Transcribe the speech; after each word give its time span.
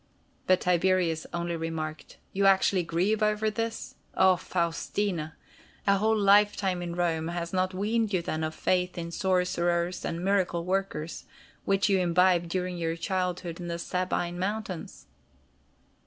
But 0.47 0.61
Tiberius 0.61 1.27
only 1.31 1.55
remarked: 1.55 2.17
"You 2.33 2.47
actually 2.47 2.81
grieve 2.81 3.21
over 3.21 3.51
this? 3.51 3.93
Ah, 4.15 4.35
Faustina! 4.35 5.35
A 5.85 5.97
whole 5.99 6.17
lifetime 6.17 6.81
in 6.81 6.95
Rome 6.95 7.27
has 7.27 7.53
not 7.53 7.75
weaned 7.75 8.11
you 8.11 8.23
then 8.23 8.43
of 8.43 8.55
faith 8.55 8.97
in 8.97 9.11
sorcerers 9.11 10.03
and 10.03 10.25
miracle 10.25 10.65
workers, 10.65 11.25
which 11.65 11.87
you 11.87 11.99
imbibed 11.99 12.49
during 12.49 12.79
your 12.79 12.95
childhood 12.95 13.59
in 13.59 13.67
the 13.67 13.77
Sabine 13.77 14.39
mountains!" 14.39 15.05